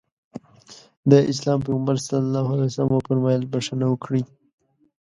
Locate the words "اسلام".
1.31-1.59